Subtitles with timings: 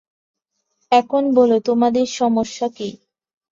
[0.91, 2.89] এখন বল তোদের সমস্যা কি?